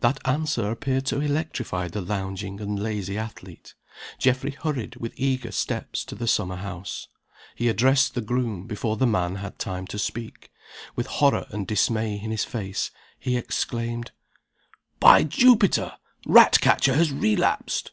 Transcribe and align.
That 0.00 0.18
answer 0.26 0.72
appeared 0.72 1.06
to 1.06 1.20
electrify 1.20 1.86
the 1.86 2.00
lounging 2.00 2.60
and 2.60 2.82
lazy 2.82 3.16
athlete. 3.16 3.74
Geoffrey 4.18 4.50
hurried, 4.50 4.96
with 4.96 5.12
eager 5.16 5.52
steps, 5.52 6.04
to 6.06 6.16
the 6.16 6.26
summer 6.26 6.56
house. 6.56 7.06
He 7.54 7.68
addressed 7.68 8.16
the 8.16 8.20
groom 8.20 8.66
before 8.66 8.96
the 8.96 9.06
man 9.06 9.36
had 9.36 9.56
time 9.60 9.86
to 9.86 9.96
speak 10.00 10.50
With 10.96 11.06
horror 11.06 11.46
and 11.50 11.64
dismay 11.64 12.18
in 12.20 12.32
his 12.32 12.44
face, 12.44 12.90
he 13.20 13.36
exclaimed: 13.36 14.10
"By 14.98 15.22
Jupiter! 15.22 15.92
Ratcatcher 16.26 16.94
has 16.96 17.12
relapsed!" 17.12 17.92